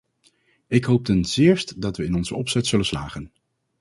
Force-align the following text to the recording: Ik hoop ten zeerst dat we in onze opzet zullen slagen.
Ik 0.67 0.83
hoop 0.83 1.05
ten 1.05 1.25
zeerst 1.25 1.81
dat 1.81 1.97
we 1.97 2.05
in 2.05 2.15
onze 2.15 2.35
opzet 2.35 2.67
zullen 2.67 2.85
slagen. 2.85 3.31